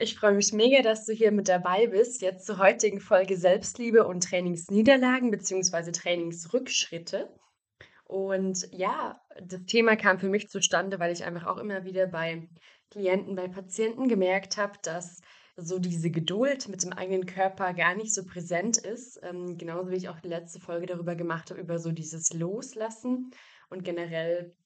Ich 0.00 0.16
freue 0.18 0.32
mich 0.32 0.52
mega, 0.52 0.80
dass 0.82 1.04
du 1.04 1.12
hier 1.12 1.30
mit 1.30 1.48
dabei 1.48 1.86
bist, 1.86 2.22
jetzt 2.22 2.46
zur 2.46 2.58
heutigen 2.58 3.00
Folge 3.00 3.36
Selbstliebe 3.36 4.06
und 4.06 4.24
Trainingsniederlagen 4.24 5.30
bzw. 5.30 5.92
Trainingsrückschritte. 5.92 7.28
Und 8.04 8.66
ja, 8.72 9.20
das 9.42 9.64
Thema 9.66 9.96
kam 9.96 10.18
für 10.18 10.28
mich 10.28 10.48
zustande, 10.48 10.98
weil 10.98 11.12
ich 11.12 11.24
einfach 11.24 11.46
auch 11.46 11.58
immer 11.58 11.84
wieder 11.84 12.06
bei 12.06 12.48
Klienten, 12.90 13.36
bei 13.36 13.46
Patienten 13.46 14.08
gemerkt 14.08 14.56
habe, 14.56 14.72
dass 14.82 15.20
so 15.56 15.78
diese 15.78 16.10
Geduld 16.10 16.68
mit 16.68 16.82
dem 16.82 16.94
eigenen 16.94 17.26
Körper 17.26 17.74
gar 17.74 17.94
nicht 17.94 18.14
so 18.14 18.24
präsent 18.24 18.78
ist. 18.78 19.20
Ähm, 19.22 19.58
genauso 19.58 19.90
wie 19.90 19.96
ich 19.96 20.08
auch 20.08 20.20
die 20.20 20.28
letzte 20.28 20.60
Folge 20.60 20.86
darüber 20.86 21.14
gemacht 21.14 21.50
habe, 21.50 21.60
über 21.60 21.78
so 21.78 21.92
dieses 21.92 22.32
Loslassen 22.32 23.30
und 23.68 23.84
generell 23.84 24.56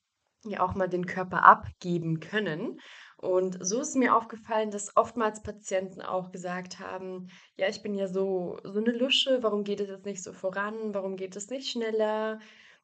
ja 0.51 0.61
auch 0.61 0.75
mal 0.75 0.89
den 0.89 1.07
Körper 1.07 1.45
abgeben 1.45 2.21
können. 2.21 2.81
Und 3.17 3.57
so 3.65 3.81
ist 3.81 3.97
mir 3.97 4.15
aufgefallen, 4.15 4.71
dass 4.71 4.97
oftmals 4.97 5.43
Patienten 5.43 6.03
auch 6.03 6.31
gesagt 6.31 6.79
haben, 6.79 7.29
ja, 7.57 7.69
ich 7.69 7.83
bin 7.83 7.95
ja 7.95 8.07
so, 8.07 8.59
so 8.65 8.81
eine 8.81 8.93
Lusche, 8.93 9.43
warum 9.43 9.65
geht 9.65 9.81
es 9.81 9.89
jetzt 9.89 10.05
nicht 10.05 10.23
so 10.23 10.33
voran, 10.33 10.93
warum 10.93 11.17
geht 11.17 11.35
es 11.37 11.49
nicht 11.49 11.71
schneller? 11.71 12.39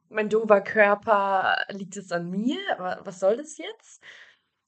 Mein 0.09 0.29
doofer 0.29 0.61
Körper, 0.63 1.57
liegt 1.69 1.97
es 1.97 2.11
an 2.11 2.31
mir? 2.31 2.59
Was 3.05 3.21
soll 3.21 3.37
das 3.37 3.59
jetzt? 3.59 4.03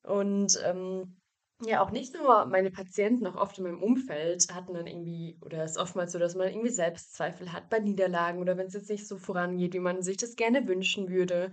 Und 0.03 0.61
ähm, 0.65 1.17
ja, 1.65 1.81
auch 1.81 1.91
nicht 1.91 2.15
nur 2.15 2.47
meine 2.47 2.71
Patienten, 2.71 3.27
auch 3.27 3.37
oft 3.37 3.59
in 3.59 3.65
meinem 3.65 3.83
Umfeld 3.83 4.53
hatten 4.53 4.75
dann 4.75 4.87
irgendwie, 4.87 5.39
oder 5.43 5.65
es 5.65 5.73
ist 5.73 5.79
oftmals 5.79 6.12
so, 6.12 6.19
dass 6.19 6.34
man 6.34 6.49
irgendwie 6.49 6.71
Selbstzweifel 6.71 7.53
hat 7.53 7.71
bei 7.71 7.79
Niederlagen 7.79 8.41
oder 8.41 8.56
wenn 8.56 8.67
es 8.67 8.75
jetzt 8.75 8.91
nicht 8.91 9.06
so 9.06 9.17
vorangeht, 9.17 9.75
wie 9.75 9.79
man 9.79 10.03
sich 10.03 10.17
das 10.17 10.34
gerne 10.34 10.67
wünschen 10.67 11.09
würde. 11.09 11.53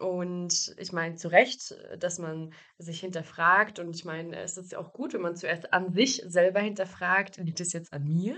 Und 0.00 0.74
ich 0.78 0.92
meine, 0.92 1.16
zu 1.16 1.28
Recht, 1.28 1.72
äh, 1.72 1.98
dass 1.98 2.18
man 2.18 2.52
sich 2.78 3.00
hinterfragt. 3.00 3.78
Und 3.78 3.94
ich 3.94 4.04
meine, 4.04 4.40
es 4.40 4.56
ist 4.56 4.72
ja 4.72 4.78
auch 4.78 4.92
gut, 4.92 5.12
wenn 5.12 5.20
man 5.20 5.36
zuerst 5.36 5.72
an 5.72 5.92
sich 5.92 6.22
selber 6.26 6.60
hinterfragt, 6.60 7.36
liegt 7.36 7.60
es 7.60 7.72
jetzt 7.72 7.92
an 7.92 8.04
mir, 8.04 8.36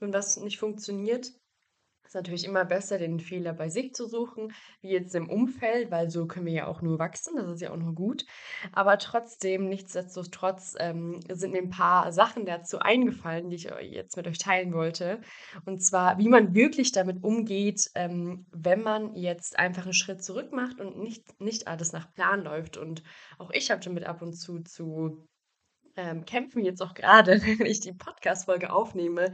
wenn 0.00 0.12
was 0.12 0.36
nicht 0.38 0.58
funktioniert? 0.58 1.32
Ist 2.04 2.14
natürlich 2.14 2.44
immer 2.44 2.64
besser, 2.64 2.98
den 2.98 3.20
Fehler 3.20 3.52
bei 3.52 3.68
sich 3.68 3.94
zu 3.94 4.06
suchen, 4.06 4.52
wie 4.80 4.90
jetzt 4.90 5.14
im 5.14 5.30
Umfeld, 5.30 5.90
weil 5.90 6.10
so 6.10 6.26
können 6.26 6.46
wir 6.46 6.52
ja 6.52 6.66
auch 6.66 6.82
nur 6.82 6.98
wachsen, 6.98 7.36
das 7.36 7.48
ist 7.48 7.62
ja 7.62 7.70
auch 7.70 7.76
nur 7.76 7.94
gut. 7.94 8.26
Aber 8.72 8.98
trotzdem, 8.98 9.68
nichtsdestotrotz, 9.68 10.74
ähm, 10.78 11.20
sind 11.30 11.52
mir 11.52 11.62
ein 11.62 11.70
paar 11.70 12.12
Sachen 12.12 12.44
dazu 12.44 12.80
eingefallen, 12.80 13.50
die 13.50 13.56
ich 13.56 13.70
jetzt 13.90 14.16
mit 14.16 14.26
euch 14.26 14.38
teilen 14.38 14.74
wollte. 14.74 15.20
Und 15.64 15.82
zwar, 15.82 16.18
wie 16.18 16.28
man 16.28 16.54
wirklich 16.54 16.92
damit 16.92 17.22
umgeht, 17.22 17.90
ähm, 17.94 18.46
wenn 18.50 18.82
man 18.82 19.14
jetzt 19.14 19.58
einfach 19.58 19.84
einen 19.84 19.94
Schritt 19.94 20.22
zurück 20.22 20.52
macht 20.52 20.80
und 20.80 20.98
nicht, 20.98 21.40
nicht 21.40 21.68
alles 21.68 21.92
nach 21.92 22.12
Plan 22.12 22.42
läuft. 22.42 22.76
Und 22.76 23.02
auch 23.38 23.50
ich 23.52 23.70
habe 23.70 23.80
damit 23.80 24.04
ab 24.04 24.22
und 24.22 24.34
zu 24.34 24.60
zu 24.60 25.26
ähm, 25.96 26.24
kämpfen 26.24 26.64
jetzt 26.64 26.82
auch 26.82 26.94
gerade, 26.94 27.40
wenn 27.58 27.66
ich 27.66 27.80
die 27.80 27.92
Podcast-Folge 27.92 28.72
aufnehme, 28.72 29.32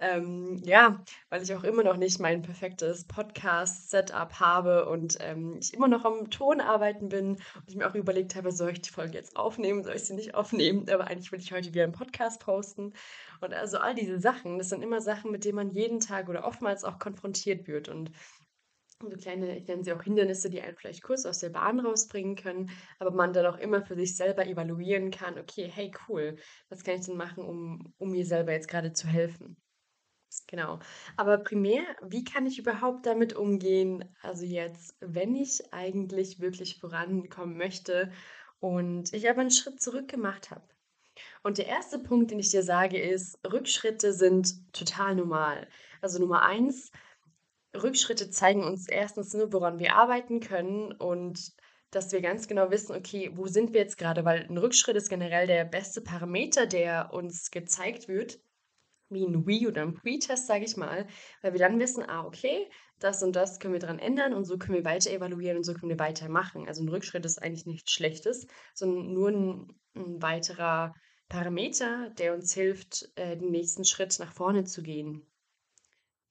ähm, 0.00 0.60
ja, 0.64 1.02
weil 1.30 1.42
ich 1.42 1.54
auch 1.54 1.64
immer 1.64 1.82
noch 1.82 1.96
nicht 1.96 2.20
mein 2.20 2.42
perfektes 2.42 3.06
Podcast-Setup 3.06 4.40
habe 4.40 4.88
und 4.88 5.16
ähm, 5.20 5.56
ich 5.60 5.72
immer 5.72 5.88
noch 5.88 6.04
am 6.04 6.30
Ton 6.30 6.60
arbeiten 6.60 7.08
bin 7.08 7.30
und 7.30 7.64
ich 7.66 7.76
mir 7.76 7.88
auch 7.88 7.94
überlegt 7.94 8.34
habe, 8.34 8.52
soll 8.52 8.72
ich 8.72 8.82
die 8.82 8.90
Folge 8.90 9.14
jetzt 9.14 9.36
aufnehmen, 9.36 9.84
soll 9.84 9.94
ich 9.94 10.04
sie 10.04 10.14
nicht 10.14 10.34
aufnehmen, 10.34 10.88
aber 10.90 11.06
eigentlich 11.06 11.32
will 11.32 11.40
ich 11.40 11.52
heute 11.52 11.72
wieder 11.72 11.84
einen 11.84 11.92
Podcast 11.92 12.40
posten. 12.40 12.92
Und 13.40 13.54
also 13.54 13.78
all 13.78 13.94
diese 13.94 14.20
Sachen, 14.20 14.58
das 14.58 14.68
sind 14.68 14.82
immer 14.82 15.00
Sachen, 15.00 15.30
mit 15.30 15.44
denen 15.44 15.56
man 15.56 15.70
jeden 15.70 16.00
Tag 16.00 16.28
oder 16.28 16.44
oftmals 16.44 16.84
auch 16.84 16.98
konfrontiert 16.98 17.66
wird. 17.66 17.88
Und 17.88 18.10
so 19.00 19.16
kleine, 19.16 19.56
ich 19.56 19.66
nenne 19.66 19.84
sie 19.84 19.92
auch 19.92 20.02
Hindernisse, 20.02 20.50
die 20.50 20.60
einen 20.60 20.76
vielleicht 20.76 21.02
kurz 21.02 21.26
aus 21.26 21.38
der 21.40 21.50
Bahn 21.50 21.80
rausbringen 21.80 22.36
können, 22.36 22.70
aber 22.98 23.10
man 23.10 23.32
dann 23.32 23.46
auch 23.46 23.58
immer 23.58 23.82
für 23.82 23.94
sich 23.94 24.16
selber 24.16 24.46
evaluieren 24.46 25.10
kann, 25.10 25.38
okay, 25.38 25.70
hey, 25.72 25.90
cool, 26.08 26.36
was 26.70 26.82
kann 26.82 26.96
ich 26.96 27.06
denn 27.06 27.16
machen, 27.16 27.44
um, 27.44 27.94
um 27.98 28.10
mir 28.10 28.24
selber 28.24 28.52
jetzt 28.52 28.68
gerade 28.68 28.92
zu 28.92 29.06
helfen? 29.06 29.56
Genau. 30.46 30.78
Aber 31.16 31.38
primär, 31.38 31.82
wie 32.02 32.24
kann 32.24 32.46
ich 32.46 32.58
überhaupt 32.58 33.06
damit 33.06 33.34
umgehen? 33.34 34.04
Also 34.22 34.44
jetzt, 34.44 34.94
wenn 35.00 35.34
ich 35.34 35.72
eigentlich 35.72 36.40
wirklich 36.40 36.78
vorankommen 36.78 37.56
möchte 37.56 38.12
und 38.60 39.12
ich 39.12 39.28
aber 39.28 39.40
einen 39.40 39.50
Schritt 39.50 39.80
zurück 39.80 40.08
gemacht 40.08 40.50
habe. 40.50 40.68
Und 41.42 41.58
der 41.58 41.66
erste 41.66 41.98
Punkt, 41.98 42.30
den 42.30 42.38
ich 42.38 42.50
dir 42.50 42.62
sage, 42.62 43.00
ist, 43.00 43.38
Rückschritte 43.50 44.12
sind 44.12 44.72
total 44.72 45.14
normal. 45.16 45.68
Also 46.02 46.18
Nummer 46.18 46.42
eins, 46.42 46.90
Rückschritte 47.74 48.30
zeigen 48.30 48.64
uns 48.64 48.88
erstens 48.88 49.32
nur, 49.34 49.52
woran 49.52 49.78
wir 49.78 49.96
arbeiten 49.96 50.40
können 50.40 50.92
und 50.92 51.52
dass 51.90 52.12
wir 52.12 52.20
ganz 52.20 52.48
genau 52.48 52.70
wissen, 52.70 52.94
okay, 52.94 53.30
wo 53.34 53.46
sind 53.46 53.72
wir 53.72 53.80
jetzt 53.80 53.96
gerade? 53.96 54.24
Weil 54.24 54.46
ein 54.48 54.58
Rückschritt 54.58 54.96
ist 54.96 55.08
generell 55.08 55.46
der 55.46 55.64
beste 55.64 56.00
Parameter, 56.00 56.66
der 56.66 57.12
uns 57.12 57.50
gezeigt 57.50 58.08
wird, 58.08 58.38
wie 59.10 59.24
ein 59.24 59.46
We- 59.46 59.68
oder 59.68 59.82
ein 59.82 59.94
Pre-Test, 59.94 60.46
sage 60.46 60.64
ich 60.64 60.76
mal, 60.76 61.06
weil 61.42 61.52
wir 61.52 61.60
dann 61.60 61.78
wissen, 61.78 62.02
ah, 62.08 62.24
okay, 62.24 62.68
das 62.98 63.22
und 63.22 63.36
das 63.36 63.60
können 63.60 63.74
wir 63.74 63.80
dran 63.80 63.98
ändern 63.98 64.32
und 64.32 64.44
so 64.44 64.58
können 64.58 64.76
wir 64.76 64.84
weiter 64.84 65.10
evaluieren 65.10 65.58
und 65.58 65.64
so 65.64 65.74
können 65.74 65.90
wir 65.90 65.98
weitermachen. 65.98 66.66
Also 66.66 66.82
ein 66.82 66.88
Rückschritt 66.88 67.24
ist 67.24 67.42
eigentlich 67.42 67.66
nichts 67.66 67.92
Schlechtes, 67.92 68.46
sondern 68.74 69.12
nur 69.12 69.28
ein, 69.28 69.68
ein 69.94 70.22
weiterer 70.22 70.94
Parameter, 71.28 72.10
der 72.18 72.34
uns 72.34 72.54
hilft, 72.54 73.10
äh, 73.16 73.36
den 73.36 73.50
nächsten 73.50 73.84
Schritt 73.84 74.18
nach 74.18 74.32
vorne 74.32 74.64
zu 74.64 74.82
gehen. 74.82 75.26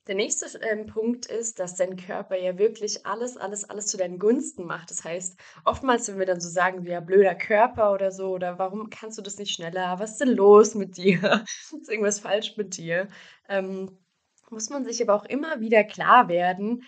Der 0.07 0.15
nächste 0.15 0.45
ähm, 0.61 0.85
Punkt 0.85 1.25
ist, 1.25 1.59
dass 1.59 1.75
dein 1.75 1.95
Körper 1.95 2.37
ja 2.37 2.59
wirklich 2.59 3.05
alles, 3.07 3.37
alles, 3.37 3.67
alles 3.67 3.87
zu 3.87 3.97
deinen 3.97 4.19
Gunsten 4.19 4.65
macht. 4.65 4.91
Das 4.91 5.03
heißt, 5.03 5.35
oftmals, 5.63 6.07
wenn 6.07 6.19
wir 6.19 6.27
dann 6.27 6.39
so 6.39 6.49
sagen, 6.49 6.85
wie 6.85 6.89
ja, 6.89 6.99
blöder 6.99 7.33
Körper 7.33 7.91
oder 7.91 8.11
so, 8.11 8.29
oder 8.29 8.59
warum 8.59 8.91
kannst 8.91 9.17
du 9.17 9.23
das 9.23 9.37
nicht 9.37 9.53
schneller? 9.53 9.99
Was 9.99 10.11
ist 10.11 10.21
denn 10.21 10.35
los 10.35 10.75
mit 10.75 10.97
dir? 10.97 11.43
ist 11.71 11.89
irgendwas 11.89 12.19
falsch 12.19 12.55
mit 12.55 12.77
dir? 12.77 13.07
Ähm, 13.49 13.97
muss 14.51 14.69
man 14.69 14.85
sich 14.85 15.01
aber 15.01 15.15
auch 15.15 15.25
immer 15.25 15.59
wieder 15.59 15.83
klar 15.83 16.27
werden, 16.29 16.83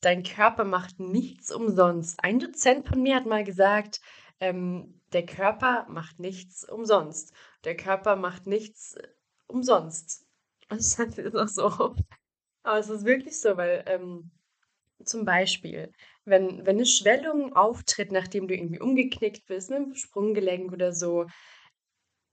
dein 0.00 0.22
Körper 0.22 0.64
macht 0.64 0.98
nichts 0.98 1.52
umsonst. 1.52 2.22
Ein 2.24 2.38
Dozent 2.40 2.88
von 2.88 3.02
mir 3.02 3.16
hat 3.16 3.26
mal 3.26 3.44
gesagt, 3.44 4.00
ähm, 4.40 5.00
der 5.12 5.26
Körper 5.26 5.86
macht 5.88 6.18
nichts 6.18 6.68
umsonst. 6.68 7.34
Der 7.64 7.76
Körper 7.76 8.16
macht 8.16 8.46
nichts 8.46 8.96
umsonst. 9.46 10.26
Das 10.68 10.92
sagt 10.92 11.18
er 11.18 11.30
noch 11.30 11.48
so 11.48 11.66
oft. 11.66 12.00
Aber 12.62 12.78
es 12.78 12.88
ist 12.88 13.04
wirklich 13.04 13.40
so, 13.40 13.56
weil 13.56 13.84
ähm, 13.86 14.30
zum 15.04 15.24
Beispiel, 15.24 15.92
wenn, 16.24 16.64
wenn 16.64 16.76
eine 16.76 16.86
Schwellung 16.86 17.54
auftritt, 17.54 18.12
nachdem 18.12 18.48
du 18.48 18.54
irgendwie 18.54 18.80
umgeknickt 18.80 19.46
bist, 19.46 19.70
mit 19.70 19.78
einem 19.78 19.94
Sprunggelenk 19.94 20.72
oder 20.72 20.92
so, 20.92 21.26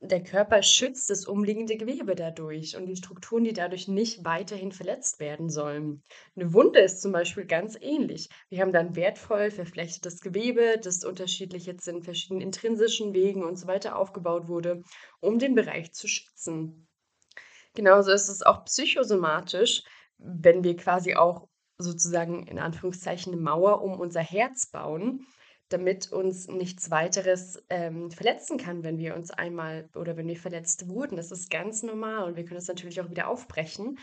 der 0.01 0.23
Körper 0.23 0.63
schützt 0.63 1.09
das 1.09 1.25
umliegende 1.25 1.75
Gewebe 1.75 2.16
dadurch 2.16 2.78
und 2.78 2.85
die 2.85 2.95
Strukturen, 2.95 3.44
die 3.44 3.51
dadurch 3.51 3.89
nicht 3.89 4.23
weiterhin 4.23 4.72
verletzt 4.72 5.19
werden 5.19 5.50
sollen. 5.50 6.03
Eine 6.38 6.53
Wunde 6.53 6.79
ist 6.79 7.01
zum 7.01 7.12
Beispiel 7.12 7.45
ganz 7.45 7.78
ähnlich. 7.81 8.29
Wir 8.50 8.62
haben 8.62 8.72
dann 8.72 8.95
wertvoll 8.95 9.51
verflechtetes 9.51 10.22
Gewebe, 10.22 10.79
das 10.81 11.03
unterschiedlich 11.03 11.65
jetzt 11.65 11.86
in 11.89 12.01
verschiedenen 12.01 12.42
intrinsischen 12.42 13.13
Wegen 13.13 13.44
und 13.44 13.57
so 13.57 13.68
weiter 13.68 13.98
aufgebaut 13.98 14.48
wurde, 14.48 14.83
um 15.19 15.38
den 15.38 15.53
Bereich 15.53 15.92
zu 15.92 16.07
schützen. 16.07 16.88
Genauso 17.74 18.12
ist 18.12 18.30
es 18.30 18.42
auch 18.42 18.63
psychosomatisch 18.65 19.83
wenn 20.19 20.63
wir 20.63 20.75
quasi 20.75 21.16
auch 21.16 21.48
sozusagen 21.77 22.45
in 22.48 22.60
Anführungszeichen 22.60 23.33
eine 23.33 23.42
Mauer 23.42 23.81
um 23.81 24.00
unser 24.00 24.21
Herz 24.21 24.69
bauen, 24.69 25.25
damit 25.69 26.12
uns 26.12 26.48
nichts 26.48 26.92
weiteres 26.92 27.63
ähm, 27.69 28.12
verletzen 28.12 28.57
kann, 28.57 28.83
wenn 28.83 28.98
wir 28.98 29.16
uns 29.16 29.31
einmal 29.31 29.88
oder 29.95 30.18
wenn 30.18 30.27
wir 30.27 30.36
verletzt 30.36 30.88
wurden. 30.89 31.16
Das 31.16 31.31
ist 31.31 31.50
ganz 31.50 31.83
normal 31.83 32.27
und 32.27 32.36
wir 32.36 32.44
können 32.44 32.57
das 32.57 32.68
natürlich 32.68 33.00
auch 33.01 33.10
wieder 33.10 33.27
aufbrechen. 33.27 33.98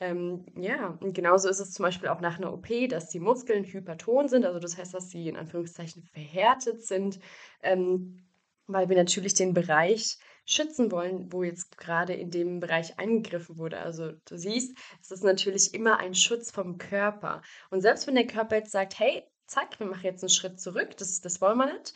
Ähm, 0.00 0.46
ja, 0.56 0.98
und 1.00 1.14
genauso 1.14 1.48
ist 1.50 1.60
es 1.60 1.72
zum 1.72 1.82
Beispiel 1.84 2.08
auch 2.08 2.22
nach 2.22 2.38
einer 2.38 2.52
OP, 2.54 2.68
dass 2.88 3.08
die 3.08 3.20
Muskeln 3.20 3.64
hyperton 3.64 4.28
sind, 4.28 4.46
also 4.46 4.58
das 4.58 4.78
heißt, 4.78 4.94
dass 4.94 5.10
sie 5.10 5.28
in 5.28 5.36
Anführungszeichen 5.36 6.02
verhärtet 6.02 6.82
sind, 6.82 7.20
ähm, 7.62 8.24
weil 8.66 8.88
wir 8.88 8.96
natürlich 8.96 9.34
den 9.34 9.52
Bereich 9.52 10.18
schützen 10.46 10.90
wollen, 10.92 11.32
wo 11.32 11.42
jetzt 11.42 11.78
gerade 11.78 12.14
in 12.14 12.30
dem 12.30 12.60
Bereich 12.60 12.98
eingegriffen 12.98 13.58
wurde. 13.58 13.78
Also 13.80 14.12
du 14.26 14.36
siehst, 14.36 14.76
es 15.02 15.10
ist 15.10 15.24
natürlich 15.24 15.74
immer 15.74 15.98
ein 15.98 16.14
Schutz 16.14 16.50
vom 16.50 16.78
Körper. 16.78 17.42
Und 17.70 17.80
selbst 17.82 18.06
wenn 18.06 18.14
der 18.16 18.26
Körper 18.26 18.56
jetzt 18.56 18.72
sagt, 18.72 18.98
hey, 18.98 19.22
zack, 19.46 19.78
wir 19.80 19.86
machen 19.86 20.04
jetzt 20.04 20.22
einen 20.22 20.30
Schritt 20.30 20.60
zurück, 20.60 20.96
das 20.98 21.20
das 21.20 21.40
wollen 21.40 21.58
wir 21.58 21.72
nicht, 21.72 21.94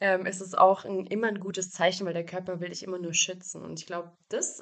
ähm, 0.00 0.26
ist 0.26 0.40
es 0.40 0.54
auch 0.54 0.84
'n 0.84 1.06
immer 1.06 1.28
ein 1.28 1.40
gutes 1.40 1.70
Zeichen, 1.70 2.06
weil 2.06 2.14
der 2.14 2.26
Körper 2.26 2.60
will 2.60 2.70
dich 2.70 2.82
immer 2.82 2.98
nur 2.98 3.14
schützen. 3.14 3.62
Und 3.62 3.78
ich 3.80 3.86
glaube, 3.86 4.12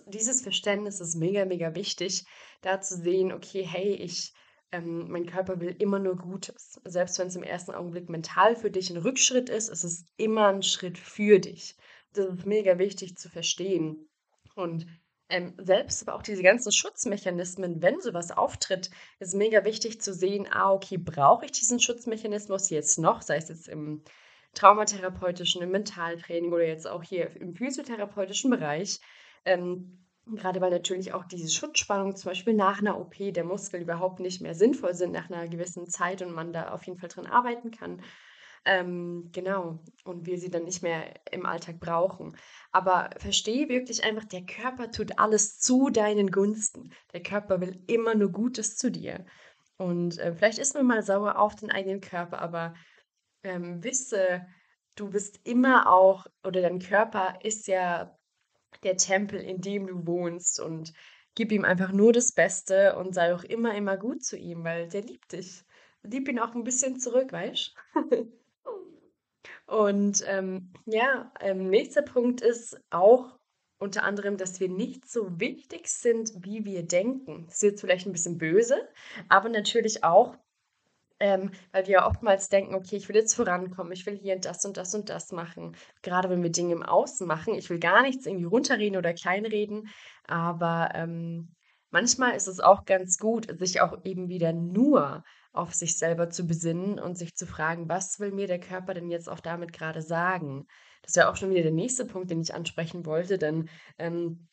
dieses 0.07 0.43
Verständnis 0.43 1.01
ist 1.01 1.17
mega, 1.17 1.45
mega 1.45 1.75
wichtig, 1.75 2.25
da 2.63 2.81
zu 2.81 2.97
sehen: 2.97 3.33
„Okay, 3.33 3.63
hey, 3.65 3.95
ich 3.95 4.33
ähm, 4.73 5.09
mein 5.11 5.27
Körper 5.27 5.61
will 5.61 5.75
immer 5.79 5.99
nur 5.99 6.17
Gutes.“ 6.17 6.81
Selbst 6.85 7.19
wenn 7.19 7.29
es 7.29 7.37
im 7.37 7.43
ersten 7.43 7.73
Augenblick 7.73 8.09
mental 8.09 8.55
für 8.57 8.71
dich 8.71 8.91
ein 8.91 8.99
Rückschritt 8.99 9.49
ist, 9.49 9.69
ist 9.69 9.85
es 9.85 10.05
immer 10.17 10.49
ein 10.49 10.63
Schritt 10.63 10.99
für 10.99 11.39
dich. 11.41 11.77
Das 12.13 12.27
ist 12.27 12.47
mega 12.47 12.79
wichtig 12.79 13.17
zu 13.17 13.29
verstehen. 13.29 14.09
Und, 14.57 14.87
ähm, 15.29 15.55
selbst 15.59 16.03
aber 16.03 16.17
auch 16.17 16.23
diese 16.23 16.43
ganzen 16.43 16.73
Schutzmechanismen, 16.73 17.83
wenn 17.83 18.01
sowas 18.01 18.33
auftritt, 18.33 18.91
ist 19.21 19.35
mega 19.35 19.65
wichtig 19.65 20.01
zu 20.01 20.13
sehen: 20.13 20.49
„Ah, 20.51 20.73
okay, 20.73 20.99
brauche 20.99 21.45
ich 21.45 21.53
diesen 21.53 21.81
Schutzmechanismus 21.81 22.69
jetzt 22.71 22.99
noch?“ 22.99 23.23
Sei 23.23 23.37
es 23.37 23.49
jetzt 23.49 23.69
im 23.69 24.03
traumatherapeutischen, 24.55 25.63
im 25.63 25.71
Mentaltraining 25.71 26.53
oder 26.53 26.67
jetzt 26.67 26.87
auch 26.89 27.03
hier 27.05 27.31
im 27.37 27.55
physiotherapeutischen 27.55 28.51
Bereich. 28.51 28.99
Ähm, 29.45 30.05
grade 30.37 30.61
weil 30.61 30.71
natürlich 30.71 31.13
auch 31.13 31.25
diese 31.25 31.49
Schutzspannung 31.51 32.17
zum 32.17 32.31
Beispiel 32.31 32.55
nach 32.55 32.81
einer 32.81 32.99
OP 33.01 33.31
der 33.33 33.45
Muskeln 33.45 33.83
überhaupt 33.85 34.19
nicht 34.21 34.41
mehr 34.43 34.55
sinnvoll 34.57 34.95
sind 34.95 35.13
nach 35.13 35.31
einer 35.31 35.49
gewissen 35.49 35.87
Zeit 35.89 36.23
und 36.23 36.33
man 36.33 36.53
da 36.53 36.73
auf 36.73 36.85
jeden 36.87 36.99
Fall 36.99 37.09
dran 37.09 37.27
arbeiten 37.27 37.71
kann. 37.71 38.03
Ähm, 38.67 39.31
genau, 39.33 39.79
und 40.05 40.27
wir 40.27 40.39
sie 40.39 40.51
dann 40.51 40.65
nicht 40.65 40.83
mehr 40.83 41.15
im 41.33 41.47
Alltag 41.47 41.81
brauchen. 41.81 42.37
Aber 42.73 43.11
verstehe 43.17 43.69
wirklich 43.69 44.05
einfach, 44.05 44.25
der 44.25 44.45
Körper 44.45 44.91
tut 44.91 45.19
alles 45.19 45.59
zu 45.59 45.89
deinen 45.89 46.31
Gunsten. 46.31 46.93
Der 47.15 47.23
Körper 47.23 47.61
will 47.61 47.83
immer 47.87 48.15
nur 48.15 48.31
Gutes 48.31 48.77
zu 48.77 48.91
dir. 48.91 49.25
Und, 49.79 50.19
äh, 50.19 50.35
vielleicht 50.35 50.59
ist 50.59 50.75
man 50.75 50.87
mal 50.87 51.03
sauer 51.03 51.39
auf 51.39 51.57
den 51.57 51.71
eigenen 51.71 52.03
Körper, 52.03 52.41
aber 52.41 52.75
ähm, 53.43 53.83
wisse, 53.83 54.47
du 54.97 55.11
bist 55.11 55.41
immer 55.45 55.91
auch 55.91 56.27
oder 56.45 56.61
dein 56.61 56.81
Körper 56.81 57.39
ist 57.43 57.67
ja 57.67 58.19
der 58.83 58.97
Tempel, 58.97 59.41
in 59.41 59.61
dem 59.61 59.87
du 59.87 60.07
wohnst 60.07 60.61
und 60.61 60.93
gib 61.35 61.53
ihm 61.53 61.65
einfach 61.65 61.93
nur 61.93 62.13
das 62.13 62.33
Beste 62.33 62.97
und 62.97 63.15
sei 63.15 63.35
auch 63.35 63.45
immer, 63.45 63.75
immer 63.75 63.97
gut 63.97 64.23
zu 64.25 64.37
ihm, 64.37 64.65
weil 64.65 64.89
der 64.89 65.03
liebt 65.03 65.33
dich. 65.33 65.65
Lieb 66.03 66.29
ihn 66.29 66.39
auch 66.39 66.55
ein 66.55 66.65
bisschen 66.65 66.99
zurück, 66.99 67.33
weißt? 67.33 67.75
Und, 69.71 70.25
ähm, 70.27 70.73
ja, 70.87 71.33
ähm, 71.41 71.69
nächster 71.71 72.03
Punkt 72.03 72.41
ist 72.41 72.77
auch 72.91 73.39
unter 73.79 74.03
anderem, 74.03 74.37
dass 74.37 74.59
wir 74.61 74.69
nicht 74.69 75.09
so 75.09 75.39
wichtig 75.39 75.87
sind, 75.89 76.33
wie 76.45 76.65
wir 76.65 76.83
denken. 76.83 77.45
Das 77.47 77.55
ist 77.57 77.63
jetzt 77.63 77.81
vielleicht 77.81 78.07
ein 78.07 78.13
bisschen 78.13 78.37
böse, 78.39 78.89
aber 79.29 79.49
natürlich 79.49 80.03
auch 80.05 80.37
ähm, 81.21 81.53
weil 81.73 81.87
wir 81.89 82.05
oftmals 82.07 82.49
denken: 82.51 82.75
„Okay, 82.75 82.97
ich 82.97 83.09
will 83.09 83.17
jetzt 83.17 83.35
vorankommen, 83.35 83.93
ich 83.93 84.07
will 84.07 84.17
hier 84.19 84.39
das 84.41 84.65
und 84.67 84.77
das 84.77 84.95
und 84.95 85.09
das 85.11 85.33
machen.“ 85.33 85.77
Gerade 86.03 86.31
wenn 86.31 86.43
wir 86.43 86.51
Dinge 86.53 86.75
im 86.75 86.83
Außen 86.85 87.27
machen. 87.27 87.55
Ich 87.55 87.71
will 87.71 87.79
gar 87.81 88.03
nichts 88.03 88.27
irgendwie 88.27 88.45
runterreden 88.47 88.99
oder 88.99 89.15
kleinreden, 89.15 89.89
aber, 90.27 90.91
ähm, 90.95 91.55
manchmal 91.91 92.37
ist 92.37 92.49
es 92.49 92.61
auch 92.61 92.85
ganz 92.87 93.19
gut, 93.19 93.49
sich 93.59 93.81
auch 93.83 94.05
eben 94.05 94.29
wieder 94.29 94.53
nur 94.53 95.25
auf 95.53 95.75
sich 95.75 95.99
selber 95.99 96.31
zu 96.31 96.47
besinnen 96.47 96.99
und 96.99 97.17
sich 97.19 97.35
zu 97.35 97.47
fragen: 97.47 97.89
„Was 97.89 98.19
will 98.21 98.33
mir 98.33 98.47
der 98.47 98.61
Körper 98.61 98.95
denn 98.95 99.11
jetzt 99.11 99.29
auch 99.29 99.41
damit 99.41 99.73
gerade 99.73 100.03
sagen?“ 100.03 100.67
Das 101.03 101.17
wäre 101.17 101.29
auch 101.31 101.37
schon 101.37 101.51
wieder 101.51 101.63
der 101.63 101.73
nächste 101.73 102.05
Punkt, 102.07 102.31
den 102.31 102.41
ich 102.43 102.55
ansprechen 102.55 103.07
wollte, 103.07 103.39
denn, 103.39 103.69
ähm, 103.99 104.49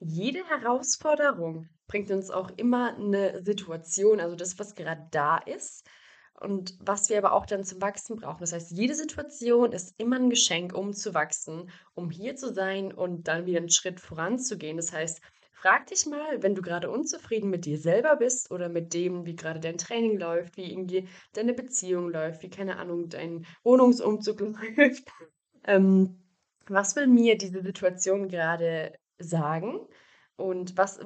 jede 0.00 0.44
Herausforderung 0.48 1.68
bringt 1.86 2.10
uns 2.10 2.30
auch 2.30 2.50
immer 2.56 2.96
eine 2.96 3.42
Situation, 3.44 4.20
also 4.20 4.36
das, 4.36 4.58
was 4.58 4.74
gerade 4.74 5.08
da 5.10 5.38
ist, 5.38 5.86
und 6.40 6.74
was 6.80 7.10
wir 7.10 7.18
aber 7.18 7.32
auch 7.32 7.44
dann 7.44 7.64
zum 7.64 7.82
Wachsen 7.82 8.16
brauchen. 8.16 8.40
Das 8.40 8.52
heißt, 8.54 8.70
jede 8.70 8.94
Situation 8.94 9.72
ist 9.72 9.94
immer 9.98 10.16
ein 10.16 10.30
Geschenk, 10.30 10.72
um 10.74 10.94
zu 10.94 11.12
wachsen, 11.12 11.70
um 11.94 12.08
hier 12.10 12.34
zu 12.34 12.54
sein 12.54 12.92
und 12.94 13.28
dann 13.28 13.44
wieder 13.44 13.58
einen 13.58 13.68
Schritt 13.70 14.00
voranzugehen. 14.00 14.78
Das 14.78 14.90
heißt, 14.92 15.20
frag 15.60 15.86
dich 15.86 16.06
mal, 16.06 16.42
wenn 16.42 16.54
du 16.54 16.62
gerade 16.62 16.90
unzufrieden 16.90 17.50
mit 17.50 17.66
dir 17.66 17.78
selber 17.78 18.16
bist 18.16 18.50
oder 18.50 18.68
mit 18.68 18.94
dem, 18.94 19.26
wie 19.26 19.36
gerade 19.36 19.60
dein 19.60 19.76
Training 19.76 20.18
läuft, 20.18 20.56
wie 20.56 20.72
irgendwie 20.72 21.06
deine 21.34 21.52
Beziehung 21.52 22.10
läuft, 22.10 22.42
wie, 22.42 22.50
keine 22.50 22.76
Ahnung, 22.78 23.08
dein 23.10 23.46
Wohnungsumzug 23.62 24.40
läuft, 24.76 25.04
ähm, 25.64 26.22
was 26.66 26.96
will 26.96 27.06
mir 27.06 27.36
diese 27.36 27.62
Situation 27.62 28.28
gerade 28.28 28.94
sagen 29.18 29.80
und 30.36 30.78
was 30.78 30.98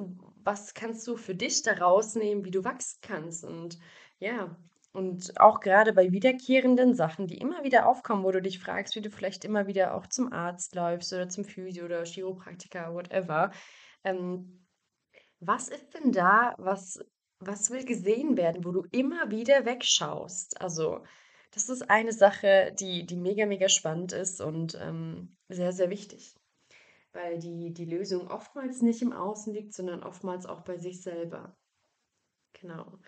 was 0.45 0.73
kannst 0.75 1.05
du 1.07 1.17
für 1.17 1.35
dich 1.35 1.63
da 1.63 1.73
rausnehmen, 1.73 2.45
wie 2.45 2.51
du 2.51 2.63
wachsen 2.63 2.99
kannst? 3.01 3.43
Und 3.43 3.79
ja, 4.19 4.55
und 4.93 5.39
auch 5.41 5.59
gerade 5.59 5.91
bei 5.91 6.11
wiederkehrenden 6.11 6.93
Sachen, 6.93 7.27
die 7.27 7.39
immer 7.39 7.63
wieder 7.63 7.87
aufkommen, 7.87 8.23
wo 8.23 8.31
du 8.31 8.41
dich 8.41 8.59
fragst, 8.59 8.95
wie 8.95 9.01
du 9.01 9.09
vielleicht 9.09 9.43
immer 9.43 9.67
wieder 9.67 9.95
auch 9.95 10.07
zum 10.07 10.31
Arzt 10.31 10.75
läufst 10.75 11.11
oder 11.11 11.27
zum 11.27 11.43
Physio 11.43 11.85
oder 11.85 12.05
Chiropraktiker, 12.05 12.93
whatever. 12.93 13.51
Ähm, 14.05 14.65
was 15.39 15.69
ist 15.69 15.93
denn 15.95 16.11
da, 16.13 16.55
was 16.57 16.99
was 17.39 17.69
will 17.71 17.85
gesehen 17.85 18.37
werden, 18.37 18.65
wo 18.65 18.71
du 18.71 18.83
immer 18.91 19.29
wieder 19.31 19.65
wegschaust? 19.65 20.61
Also, 20.61 21.03
das 21.51 21.69
ist 21.69 21.89
eine 21.89 22.13
Sache, 22.13 22.73
die 22.79 23.05
die 23.05 23.17
mega, 23.17 23.45
mega 23.45 23.69
spannend 23.69 24.13
ist 24.13 24.41
und, 24.41 24.75
ähm, 24.81 25.37
sehr, 25.49 25.73
sehr 25.73 25.89
wichtig, 25.89 26.35
weil 27.13 27.39
die 27.39 27.73
die 27.73 27.85
Lösung 27.85 28.29
oftmals 28.29 28.81
nicht 28.81 29.01
im 29.01 29.13
Außen 29.13 29.53
liegt, 29.53 29.73
sondern 29.73 30.03
oftmals 30.03 30.45
auch 30.45 30.61
bei 30.61 30.77
sich 30.77 31.01
selber. 31.03 31.57
Genau. 32.53 32.99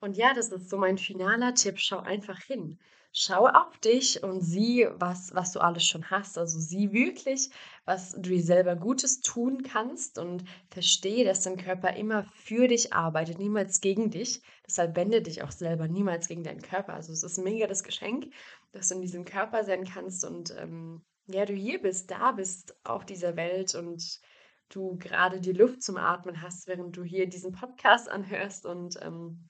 Und 0.00 0.16
ja, 0.16 0.34
das 0.34 0.48
ist 0.50 0.68
so 0.68 0.76
mein 0.78 0.98
finaler 0.98 1.54
Tipp. 1.54 1.78
Schau 1.78 1.98
einfach 1.98 2.38
hin. 2.40 2.78
Schau 3.12 3.46
auf 3.46 3.78
dich 3.78 4.22
und 4.22 4.42
sieh, 4.42 4.88
was, 4.96 5.34
was 5.34 5.52
du 5.52 5.60
alles 5.60 5.86
schon 5.86 6.10
hast. 6.10 6.36
Also 6.36 6.58
sieh 6.58 6.92
wirklich, 6.92 7.48
was 7.86 8.12
du 8.12 8.20
dir 8.28 8.42
selber 8.42 8.76
Gutes 8.76 9.22
tun 9.22 9.62
kannst 9.62 10.18
und 10.18 10.44
verstehe, 10.68 11.24
dass 11.24 11.42
dein 11.42 11.56
Körper 11.56 11.96
immer 11.96 12.24
für 12.34 12.68
dich 12.68 12.92
arbeitet, 12.92 13.38
niemals 13.38 13.80
gegen 13.80 14.10
dich. 14.10 14.42
Deshalb 14.66 14.96
wende 14.96 15.22
dich 15.22 15.42
auch 15.42 15.50
selber 15.50 15.88
niemals 15.88 16.28
gegen 16.28 16.44
deinen 16.44 16.60
Körper. 16.60 16.92
Also 16.92 17.12
es 17.12 17.22
ist 17.22 17.38
mega 17.38 17.66
das 17.66 17.84
Geschenk, 17.84 18.30
dass 18.72 18.88
du 18.88 18.96
in 18.96 19.00
diesem 19.00 19.24
Körper 19.24 19.64
sein 19.64 19.84
kannst 19.84 20.22
und 20.22 20.54
ähm, 20.58 21.02
ja, 21.28 21.46
du 21.46 21.54
hier 21.54 21.80
bist, 21.80 22.10
da 22.10 22.32
bist 22.32 22.76
auf 22.84 23.06
dieser 23.06 23.34
Welt 23.36 23.74
und 23.74 24.20
du 24.68 24.96
gerade 24.98 25.40
die 25.40 25.52
Luft 25.52 25.82
zum 25.82 25.96
Atmen 25.96 26.42
hast, 26.42 26.66
während 26.66 26.96
du 26.96 27.02
hier 27.02 27.26
diesen 27.26 27.52
Podcast 27.52 28.10
anhörst 28.10 28.66
und 28.66 28.96
ähm, 29.02 29.48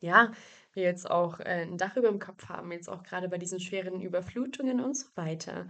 ja, 0.00 0.32
wir 0.72 0.82
jetzt 0.84 1.10
auch, 1.10 1.40
äh, 1.40 1.62
'n 1.64 1.78
Dach 1.78 1.96
über 1.96 2.08
dem 2.08 2.18
Kopf 2.20 2.48
haben, 2.48 2.72
jetzt 2.72 2.88
auch 2.88 3.02
gerade 3.02 3.28
bei 3.28 3.38
diesen 3.38 3.60
schweren 3.60 4.00
Überflutungen 4.00 4.80
und 4.80 4.96
so 4.96 5.06
weiter. 5.16 5.68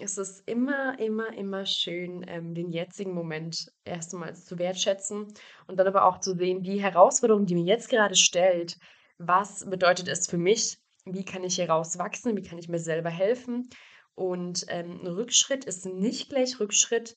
Es 0.00 0.18
ist 0.18 0.48
immer, 0.48 0.98
immer, 1.00 1.32
immer 1.34 1.66
schön, 1.66 2.24
ähm, 2.28 2.54
den 2.54 2.70
jetzigen 2.70 3.14
Moment 3.14 3.70
erstmals 3.84 4.44
zu 4.46 4.58
wertschätzen 4.58 5.28
und 5.68 5.76
dann 5.78 5.86
aber 5.88 6.04
auch 6.06 6.20
zu 6.20 6.34
sehen, 6.36 6.62
die 6.62 6.82
Herausforderung, 6.82 7.46
die 7.46 7.54
mir 7.56 7.64
jetzt 7.64 7.90
gerade 7.90 8.16
stellt, 8.16 8.76
was 9.18 9.68
bedeutet 9.70 10.08
es 10.08 10.28
für 10.28 10.38
mich? 10.38 10.78
Wie 11.06 11.24
kann 11.24 11.44
ich 11.44 11.56
hier 11.56 11.70
rauswachsen? 11.70 12.36
Wie 12.36 12.42
kann 12.42 12.58
ich 12.58 12.68
mir 12.68 12.78
selber 12.80 13.10
helfen? 13.10 13.68
Und, 14.14 14.64
ähm, 14.68 15.00
Rückschritt 15.06 15.64
ist 15.66 15.86
nicht 15.86 16.30
gleich 16.30 16.60
Rückschritt, 16.60 17.16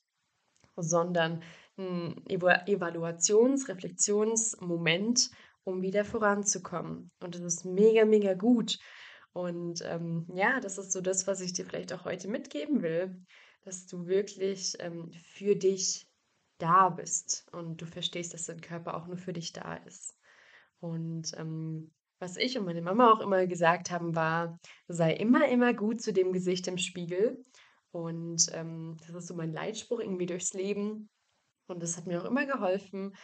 sondern 0.78 1.44
'n 1.80 2.16
Eva 2.30 2.66
Evaluations 2.68 3.68
Reflexionsmoment, 3.70 5.30
um 5.64 5.82
wieder 5.82 6.06
voranzukommen. 6.06 7.12
Und 7.22 7.36
das 7.36 7.42
ist 7.42 7.66
mega, 7.66 8.06
mega 8.06 8.34
gut. 8.34 8.78
Und, 9.34 9.82
ähm, 9.86 10.28
ja, 10.36 10.60
das 10.60 10.78
ist 10.78 10.92
so 10.92 11.02
das, 11.02 11.28
was 11.28 11.42
ich 11.42 11.54
dir 11.54 11.66
vielleicht 11.66 11.94
auch 11.94 12.06
heute 12.06 12.28
mitgeben 12.28 12.82
will, 12.82 13.24
dass 13.64 13.88
du 13.88 14.06
wirklich, 14.08 14.76
ähm, 14.80 15.12
für 15.12 15.56
dich 15.56 16.06
da 16.60 16.90
bist 16.90 17.46
und 17.52 17.82
du 17.82 17.86
verstehst, 17.86 18.34
dass 18.34 18.46
dein 18.46 18.62
Körper 18.62 18.96
auch 18.96 19.08
nur 19.08 19.18
für 19.18 19.34
dich 19.34 19.54
da 19.54 19.76
ist. 19.76 20.16
Und, 20.80 21.32
ähm, 21.38 21.92
was 22.20 22.38
ich 22.38 22.58
und 22.58 22.66
meine 22.66 22.82
Mama 22.82 23.12
auch 23.12 23.20
immer 23.22 23.48
gesagt 23.48 23.92
haben, 23.92 24.16
war: 24.16 24.58
„Sei 24.88 25.14
immer, 25.14 25.48
immer 25.50 25.74
gut 25.74 26.02
zu 26.02 26.14
dem 26.14 26.32
Gesicht 26.34 26.68
im 26.68 26.78
Spiegel.“ 26.78 27.42
Und, 27.92 28.48
ähm, 28.54 28.98
das 29.06 29.16
ist 29.16 29.28
so 29.28 29.36
mein 29.36 29.52
Leitspruch 29.54 30.00
irgendwie 30.00 30.26
durchs 30.26 30.54
Leben. 30.54 31.10
Und 31.68 31.84
das 31.84 31.98
hat 31.98 32.08
mir 32.08 32.22
auch 32.22 32.26
immer 32.26 32.46
geholfen, 32.46 33.16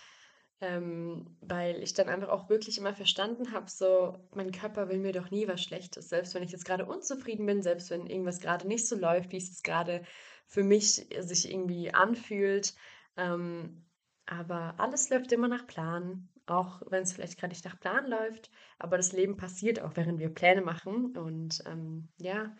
ähm, 0.62 1.38
weil 1.42 1.82
ich 1.82 1.94
dann 1.94 2.10
einfach 2.10 2.30
auch 2.30 2.50
wirklich 2.50 2.78
immer 2.78 2.94
verstanden 2.94 3.54
habe, 3.54 3.70
so, 3.70 4.20
mein 4.34 4.52
Körper 4.52 4.90
will 4.90 4.98
mir 4.98 5.14
doch 5.14 5.32
nie 5.32 5.48
was 5.48 5.64
Schlechtes. 5.64 6.10
Selbst 6.10 6.34
wenn 6.34 6.44
ich 6.44 6.52
jetzt 6.52 6.66
gerade 6.66 6.86
unzufrieden 6.86 7.46
bin, 7.46 7.62
selbst 7.62 7.90
wenn 7.90 8.08
irgendwas 8.08 8.40
gerade 8.40 8.68
nicht 8.68 8.88
so 8.88 8.98
läuft, 8.98 9.32
wie 9.32 9.38
es 9.38 9.48
jetzt 9.48 9.64
gerade 9.64 10.04
für 10.48 10.64
mich 10.64 11.08
sich 11.20 11.50
irgendwie 11.50 11.94
anfühlt. 11.94 12.76
Ähm, 13.16 13.86
aber 14.26 14.76
alles 14.78 15.10
läuft 15.10 15.32
immer 15.32 15.48
nach 15.48 15.66
Plan, 15.66 16.28
auch 16.46 16.82
wenn 16.90 17.04
es 17.04 17.14
vielleicht 17.14 17.40
gerade 17.40 17.54
nicht 17.54 17.66
nach 17.66 17.80
Plan 17.80 18.08
läuft. 18.08 18.52
Aber 18.80 18.98
das 18.98 19.14
Leben 19.14 19.38
passiert 19.38 19.82
auch, 19.82 19.96
während 19.96 20.20
wir 20.20 20.30
Pläne 20.30 20.62
machen. 20.62 21.16
Und 21.16 21.64
ähm, 21.68 22.10
ja, 22.18 22.54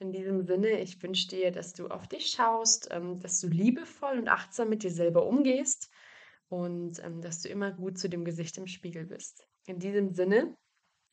in 0.00 0.10
diesem 0.10 0.42
Sinne, 0.42 0.80
ich 0.80 1.00
wünsche 1.00 1.28
dir, 1.28 1.52
dass 1.52 1.74
du 1.74 1.86
auf 1.88 2.08
dich 2.08 2.26
schaust, 2.26 2.88
ähm, 2.90 3.20
dass 3.20 3.40
du 3.40 3.46
liebevoll 3.46 4.18
und 4.18 4.28
achtsam 4.28 4.68
mit 4.68 4.82
dir 4.82 4.90
selber 4.90 5.26
umgehst 5.26 5.90
und 6.48 7.02
ähm, 7.04 7.20
dass 7.20 7.42
du 7.42 7.48
immer 7.48 7.72
gut 7.72 7.98
zu 7.98 8.08
dem 8.08 8.24
Gesicht 8.24 8.58
im 8.58 8.66
Spiegel 8.66 9.06
bist. 9.06 9.46
In 9.66 9.78
diesem 9.78 10.12
Sinne 10.12 10.56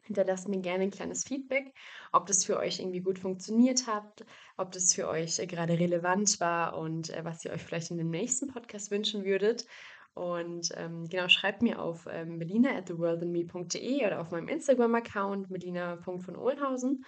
Hinterlasst 0.05 0.49
mir 0.49 0.59
gerne 0.59 0.83
ein 0.83 0.91
kleines 0.91 1.23
Feedback, 1.23 1.73
ob 2.11 2.25
das 2.25 2.43
für 2.43 2.57
euch 2.57 2.79
irgendwie 2.79 2.99
gut 2.99 3.19
funktioniert 3.19 3.87
hat, 3.87 4.25
ob 4.57 4.73
das 4.73 4.93
für 4.93 5.07
euch 5.07 5.39
äh, 5.39 5.47
gerade 5.47 5.79
relevant 5.79 6.41
war 6.41 6.77
und 6.77 7.09
äh, 7.09 7.23
was 7.23 7.45
ihr 7.45 7.51
euch 7.51 7.63
vielleicht 7.63 7.89
in 7.89 7.97
dem 7.97 8.09
nächsten 8.09 8.47
Podcast 8.47 8.91
wünschen 8.91 9.23
würdet. 9.23 9.65
Und 10.13 10.71
ähm, 10.75 11.07
genau, 11.07 11.29
schreibt 11.29 11.61
mir 11.61 11.81
auf 11.81 12.05
ähm, 12.11 12.37
melina 12.37 12.75
at 12.75 12.87
theworldandme.de 12.87 14.05
oder 14.05 14.19
auf 14.19 14.31
meinem 14.31 14.49
Instagram-Account 14.49 15.49
melina.von-ohlhausen. 15.49 17.03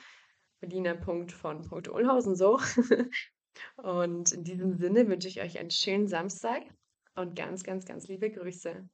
So. 2.35 2.59
und 3.83 4.31
in 4.31 4.43
diesem 4.45 4.73
Sinne 4.77 5.09
wünsche 5.09 5.27
ich 5.27 5.41
euch 5.41 5.59
einen 5.59 5.69
schönen 5.69 6.07
Samstag 6.07 6.63
und 7.15 7.35
ganz, 7.35 7.63
ganz, 7.63 7.85
ganz 7.85 8.07
liebe 8.07 8.31
Grüße. 8.31 8.89